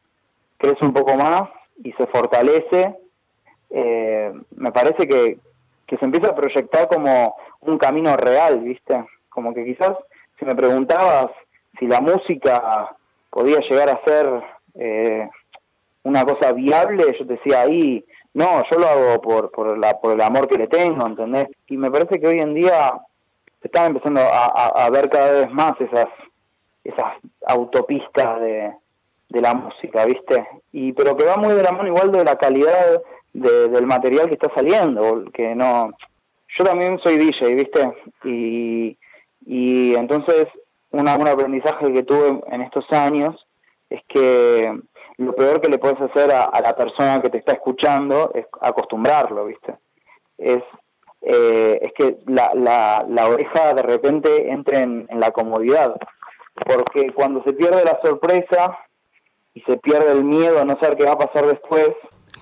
[0.59, 1.44] crece un poco más
[1.83, 2.94] y se fortalece.
[3.76, 5.37] Eh, me parece que,
[5.87, 9.04] que se empieza a proyectar como un camino real, ¿viste?
[9.28, 9.92] Como que quizás
[10.38, 11.30] si me preguntabas
[11.78, 12.94] si la música
[13.30, 14.42] podía llegar a ser
[14.76, 15.28] eh,
[16.04, 20.12] una cosa viable, yo te decía ahí, no, yo lo hago por, por, la, por
[20.12, 21.48] el amor que le tengo, ¿entendés?
[21.66, 22.92] Y me parece que hoy en día
[23.60, 26.06] se están empezando a, a- a ver cada vez más esas,
[26.84, 27.14] esas
[27.46, 28.72] autopistas de,
[29.30, 30.46] de la música, ¿viste?
[30.72, 33.00] Y pero que va muy de la mano igual de la calidad
[33.35, 35.90] de- del material que está saliendo, que no...
[36.57, 37.92] Yo también soy DJ, ¿viste?
[38.25, 38.97] Y,
[39.44, 40.47] y entonces
[40.90, 43.35] un aprendizaje que tuve en estos años
[43.90, 44.73] es que
[45.16, 48.47] lo peor que le puedes hacer a, a la persona que te está escuchando es
[48.61, 49.75] acostumbrarlo, ¿viste?
[50.38, 50.62] Es,
[51.23, 55.97] eh, es que la, la, la oreja de repente entre en, en la comodidad,
[56.66, 58.79] porque cuando se pierde la sorpresa
[59.55, 61.90] y se pierde el miedo a no saber qué va a pasar después,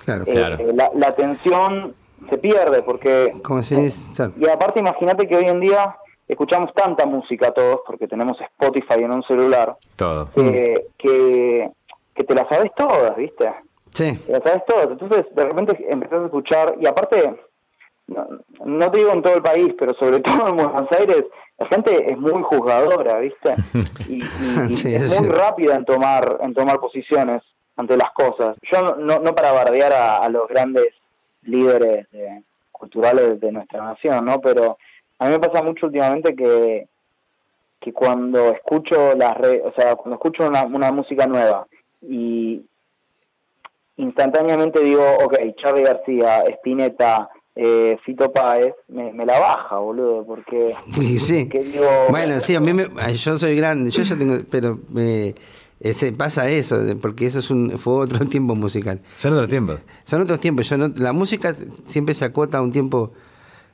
[0.05, 0.25] Claro.
[0.27, 0.57] eh, Claro.
[0.75, 1.95] la, la atención
[2.31, 4.33] se pierde, porque Como si es- claro.
[4.37, 5.97] y aparte imagínate que hoy en día
[6.29, 10.29] escuchamos tanta música todos, porque tenemos Spotify en un celular, Todo.
[10.35, 11.71] que, que,
[12.15, 13.53] que te la sabes todas, ¿viste?
[13.91, 14.17] Sí.
[14.27, 14.89] Te la sabes todas.
[14.91, 17.35] Entonces de repente empezás a escuchar, y aparte,
[18.07, 18.27] no,
[18.65, 21.25] no te digo en todo el país, pero sobre todo en Buenos Aires,
[21.59, 23.55] la gente es muy juzgadora, ¿viste?
[24.09, 24.27] Y, y-
[24.71, 27.43] y Sí, es muy rápida en tomar, en tomar posiciones
[27.83, 28.57] ante las cosas.
[28.73, 30.89] Yo no, no, no para bardear a, a los grandes
[31.43, 32.43] líderes de-
[32.73, 34.41] culturales de nuestra nación, ¿no?
[34.41, 34.77] Pero
[35.19, 36.89] a mí me pasa mucho últimamente que
[37.81, 41.67] que cuando escucho las re- o sea, cuando escucho una, una música nueva
[42.01, 42.65] y
[43.97, 50.75] instantáneamente digo, ok, Charlie García, Spinetta, eh, Fito Páez, me, me la baja, boludo, porque
[51.01, 51.49] Y sí.
[51.49, 55.35] que digo, Bueno, sí, a mí me, yo soy grande, yo ya tengo, pero me,
[55.85, 59.01] ese, pasa eso, porque eso es un, fue otro tiempo musical.
[59.17, 59.81] Son otros tiempos.
[60.05, 63.13] Son otros tiempos, yo no, la música siempre se acota a un tiempo,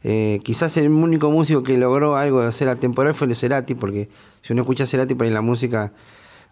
[0.02, 4.08] eh, quizás el único músico que logró algo de hacer atemporal fue el Cerati, porque
[4.42, 5.92] si uno escucha Cerati, por ahí la música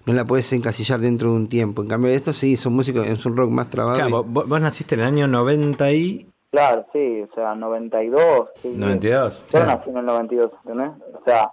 [0.04, 1.82] no la puedes encasillar dentro de un tiempo.
[1.82, 3.96] En cambio, esto sí, son músicos, es un rock más trabado.
[3.96, 6.28] Claro, y- vos, vos naciste en el año 90 y...
[6.52, 8.48] claro, sí, o sea, 92.
[8.62, 8.78] Sí, sí.
[8.78, 9.38] 92.
[9.38, 9.66] Yo Claro.
[9.66, 10.90] nací en el 92, ¿entendés?
[11.14, 11.50] O sea,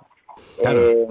[0.61, 0.81] Claro.
[0.81, 1.07] eh,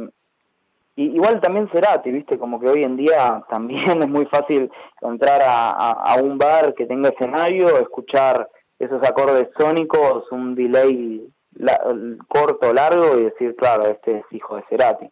[0.96, 2.38] y, igual también Cerati, ¿viste?
[2.38, 6.74] Como que hoy en día también es muy fácil entrar a, a- a un bar
[6.74, 11.80] que tenga escenario, escuchar esos acordes sónicos, un delay la-
[12.28, 15.08] largo largo y decir, claro, este es hijo de Cerati.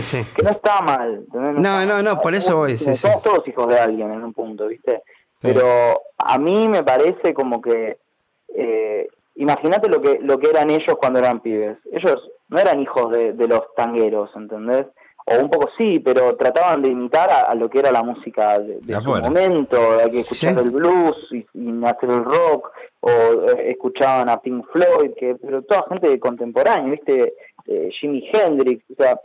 [0.00, 0.22] sí.
[0.34, 1.24] Que no está mal.
[1.32, 2.94] No, está no, no, por eso voy, sí.
[2.96, 5.02] Somos todos hijos de alguien en un punto, ¿viste?
[5.40, 5.64] Pero
[6.18, 7.98] a mí me parece como que
[8.54, 11.78] eh, imagínate lo que lo que eran ellos cuando eran pibes.
[11.90, 14.86] Ellos no eran hijos de, de los tangueros, ¿entendés?
[15.24, 18.58] O un poco sí, pero trataban de imitar a, a lo que era la música
[18.58, 20.60] de, de su momento, hay que escuchar Sí.
[20.64, 25.62] el blues y, y hacer el rock, o eh, escuchaban a Pink Floyd, que pero
[25.62, 27.34] toda gente contemporánea, ¿viste?
[27.66, 29.20] Eh, Jimi Hendrix, o sea,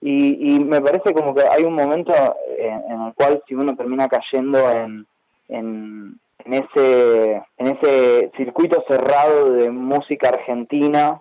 [0.00, 2.12] y, y me parece como que hay un momento
[2.58, 5.06] en, en el cual si uno termina cayendo en,
[5.48, 11.20] en, en ese en ese circuito cerrado de música argentina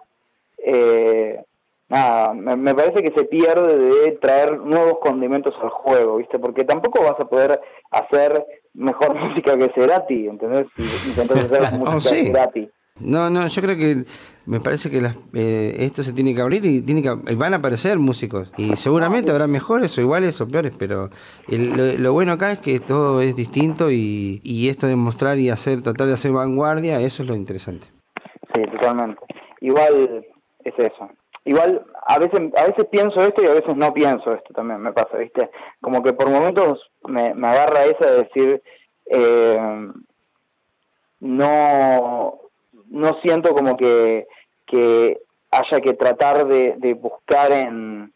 [0.58, 1.44] eh,
[1.90, 6.64] nada me, me parece que se pierde de traer nuevos condimentos al juego viste porque
[6.64, 7.60] tampoco vas a poder
[7.92, 10.66] hacer mejor música que Cerati ¿entendés?
[10.76, 12.16] si intentas hacer música Oh, sí.
[12.16, 12.70] de Cerati
[13.00, 14.06] No, no, yo creo que
[14.46, 17.58] me parece que las, eh, esto se tiene que abrir y tiene que, van a
[17.58, 18.52] aparecer músicos.
[18.58, 21.10] Y seguramente habrá mejores o iguales o peores, pero
[21.50, 25.40] el- lo, lo bueno acá es que todo es distinto y, y esto de mostrar
[25.40, 27.88] y hacer, tratar de hacer vanguardia, eso es lo interesante.
[28.54, 29.20] Sí, totalmente.
[29.62, 30.24] Igual
[30.64, 31.10] es eso.
[31.46, 34.92] Igual a veces a veces pienso esto y a veces no pienso esto también me
[34.92, 35.50] pasa, ¿viste?
[35.80, 38.64] Como que por momentos me, me agarra esa de decir
[39.06, 39.60] eh,
[41.20, 42.40] no
[42.90, 44.28] no siento como que
[44.66, 45.22] que
[45.52, 48.12] haya que tratar de, de buscar en,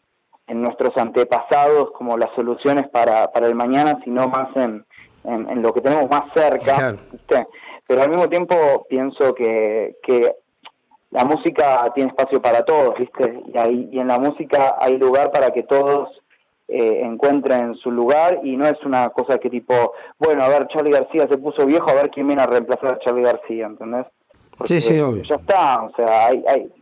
[0.46, 4.84] en nuestros antepasados como las soluciones para, para el mañana, sino más en,
[5.24, 6.74] en, en lo que tenemos más cerca.
[6.76, 6.98] Claro.
[7.12, 7.46] ¿viste?
[7.86, 10.34] Pero al mismo tiempo pienso que, que
[11.10, 13.42] la música tiene espacio para todos, ¿viste?
[13.52, 16.08] Y, ahí, y en la música hay lugar para que todos
[16.68, 19.74] eh, encuentren su lugar y no es una cosa que tipo,
[20.18, 22.98] bueno, a ver, Charlie García se puso viejo, a ver quién viene a reemplazar a
[23.00, 24.06] Charlie García, ¿entendés?
[24.64, 25.22] Sí, sí, obvio.
[25.24, 26.72] Ya está, o sea, hay, hay,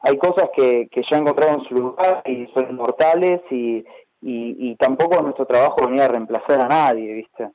[0.00, 3.84] hay cosas que, que ya encontraron su lugar y son inmortales y,
[4.22, 7.50] y, y tampoco nuestro trabajo venía a reemplazar a nadie, ¿viste?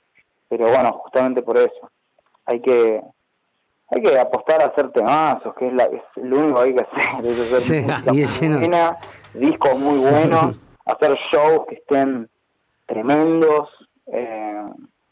[0.47, 1.89] Pero bueno, justamente por eso.
[2.45, 3.01] Hay que
[3.92, 6.82] hay que apostar a hacer temazos, que es, la, es lo único que hay que
[6.82, 7.26] hacer.
[7.26, 7.82] Es hacer Sí,
[8.12, 8.98] música buena,
[9.34, 12.30] discos muy buenos, hacer shows que estén
[12.86, 13.70] tremendos,
[14.08, 14.64] eh,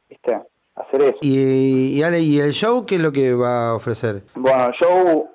[0.09, 0.39] ¿viste?
[0.75, 1.17] Hacer eso.
[1.21, 4.23] Y, y Ale, ¿y el show qué es lo que va a ofrecer?
[4.35, 5.25] Bueno, yo,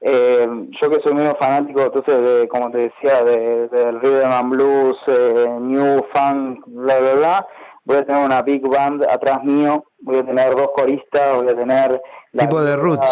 [0.00, 0.46] eh,
[0.80, 4.96] yo que soy medio fanático, entonces, de, como te decía, de- del rhythm and blues,
[5.08, 7.46] eh, new funk, bla, bla, bla,
[7.84, 11.56] voy a tener una big band atrás mío, voy a tener dos coristas, voy a
[11.56, 12.00] tener...
[12.36, 13.08] Tipo de roots.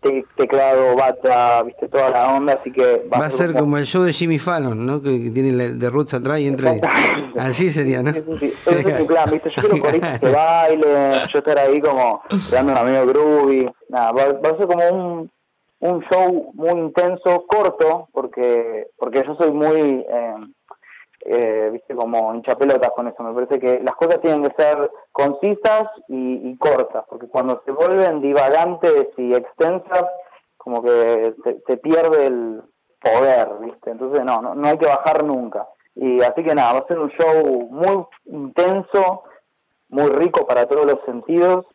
[0.00, 3.02] te- teclado, bata, viste, toda la onda, así que...
[3.12, 5.02] Va a ser como el show de Jimmy Fallon, ¿no?
[5.02, 6.74] Que, que tiene la- de Roots atrás y entra.
[7.36, 8.12] Así sería, ¿no?
[8.12, 8.52] Sí.
[8.66, 9.50] Ese es mi plan, ¿viste?
[9.56, 13.70] Yo quiero coristas que bailen, yo estar ahí como dando un amigo groovy.
[13.88, 15.30] Nada, va, va a ser como un,
[15.80, 20.34] un show muy intenso, corto, porque porque yo soy muy, eh,
[21.30, 23.22] eh, viste, como hinchapelotas con eso.
[23.22, 27.70] Me parece que las cosas tienen que ser concisas y, y cortas, porque cuando se
[27.72, 30.04] vuelven divagantes y extensas,
[30.56, 32.62] como que se, se pierde el
[33.00, 33.90] poder, ¿viste?
[33.90, 35.68] Entonces, no, no, no hay que bajar nunca.
[35.94, 39.22] Y así que nada, va a ser un show muy intenso,
[39.88, 41.66] muy rico para todos los sentidos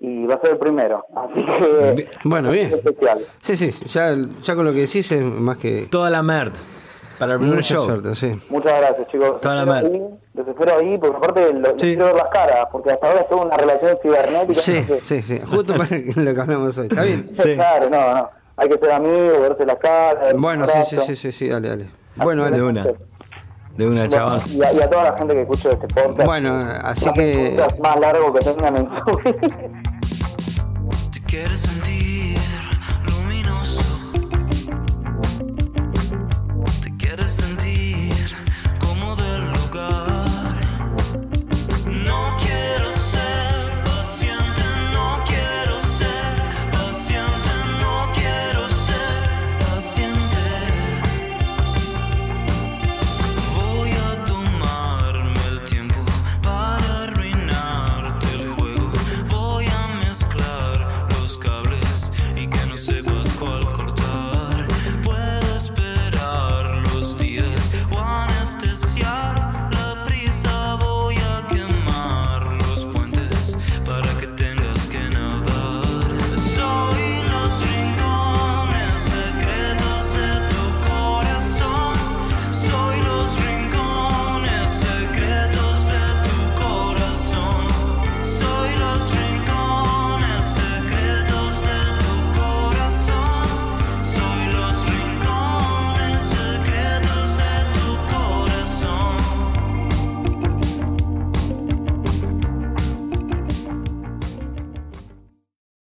[0.00, 1.04] y va a ser el primero.
[1.14, 2.66] Así que Bueno, bien.
[2.68, 3.26] es especial.
[3.42, 5.86] Sí, sí, ya, ya con lo que decís es más que.
[5.90, 6.52] Toda la merd.
[7.18, 7.84] Para el primer Mucha show.
[7.86, 8.38] suerte, sí.
[8.50, 9.40] Muchas gracias, chicos.
[9.40, 11.86] Toda la Los espero los espero ahí, porque aparte lo, les Sí.
[11.88, 14.60] quiero ver las caras, porque hasta ahora estuvo una relación cibernética.
[14.60, 15.40] Sí, sí, sí.
[15.48, 16.86] Justo para lo que hablamos hoy.
[16.88, 17.26] ¿Está bien?
[17.34, 17.54] Sí.
[17.54, 18.30] Claro, no, no.
[18.58, 20.34] Hay que ser amigos, verse las caras.
[20.36, 21.90] Bueno, sí, sí, sí, sí, sí, dale, dale.
[22.16, 22.84] Bueno, De una.
[23.76, 24.40] De una, Bueno, chaval.
[24.48, 26.24] y, a, y a toda la gente que escucha este podcast.
[26.26, 27.54] Bueno, así que.
[27.56, 29.18] podcast más largo que tengan en su
[31.12, 32.05] Te quiero sentir